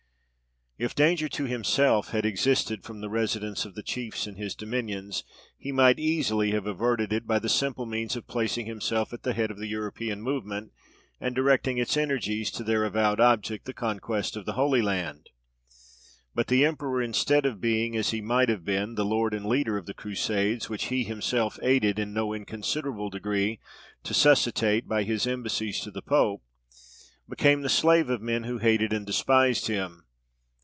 [0.77, 5.23] If danger to himself had existed from the residence of the chiefs in his dominions,
[5.55, 9.33] he might easily have averted it, by the simple means of placing himself at the
[9.33, 10.71] head of the European movement,
[11.19, 15.29] and directing its energies to their avowed object, the conquest of the Holy Land.
[16.33, 19.77] But the emperor, instead of being, as he might have been, the lord and leader
[19.77, 23.59] of the Crusades, which he had himself aided in no inconsiderable degree
[24.01, 26.41] to suscitate by his embassies to the Pope,
[27.29, 30.07] became the slave of men who hated and despised him.